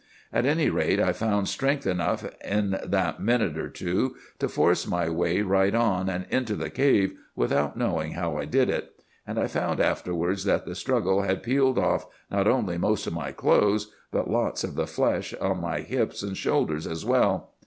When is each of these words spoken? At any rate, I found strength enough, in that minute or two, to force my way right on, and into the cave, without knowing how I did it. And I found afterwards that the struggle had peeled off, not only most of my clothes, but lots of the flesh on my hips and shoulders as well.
At 0.33 0.47
any 0.47 0.67
rate, 0.71 0.99
I 0.99 1.13
found 1.13 1.47
strength 1.47 1.85
enough, 1.85 2.25
in 2.43 2.75
that 2.83 3.21
minute 3.21 3.55
or 3.55 3.69
two, 3.69 4.15
to 4.39 4.49
force 4.49 4.87
my 4.87 5.09
way 5.11 5.43
right 5.43 5.75
on, 5.75 6.09
and 6.09 6.25
into 6.31 6.55
the 6.55 6.71
cave, 6.71 7.13
without 7.35 7.77
knowing 7.77 8.13
how 8.13 8.35
I 8.37 8.45
did 8.45 8.67
it. 8.71 8.95
And 9.27 9.37
I 9.37 9.45
found 9.45 9.79
afterwards 9.79 10.43
that 10.45 10.65
the 10.65 10.73
struggle 10.73 11.21
had 11.21 11.43
peeled 11.43 11.77
off, 11.77 12.07
not 12.31 12.47
only 12.47 12.79
most 12.79 13.05
of 13.05 13.13
my 13.13 13.31
clothes, 13.31 13.93
but 14.11 14.27
lots 14.27 14.63
of 14.63 14.73
the 14.73 14.87
flesh 14.87 15.35
on 15.35 15.61
my 15.61 15.81
hips 15.81 16.23
and 16.23 16.35
shoulders 16.35 16.87
as 16.87 17.05
well. 17.05 17.51